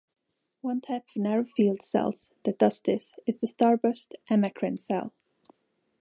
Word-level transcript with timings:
One 0.61 0.81
type 0.81 1.03
of 1.09 1.21
narrow 1.21 1.43
field 1.45 1.83
cells 1.83 2.31
that 2.43 2.57
does 2.57 2.81
this 2.81 3.13
is 3.27 3.37
the 3.37 3.45
starburst 3.45 4.13
amacrine 4.31 4.79
cell. 4.79 5.13